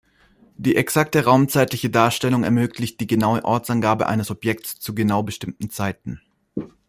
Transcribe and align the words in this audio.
Die 0.57 0.77
exakte 0.77 1.23
raumzeitliche 1.25 1.91
Darstellung 1.91 2.43
ermöglicht 2.43 2.99
die 2.99 3.05
genaue 3.05 3.45
Ortsangabe 3.45 4.07
eines 4.07 4.31
Objekts 4.31 4.79
zu 4.79 4.95
genau 4.95 5.21
bestimmten 5.21 5.69
Zeiten. 5.69 6.21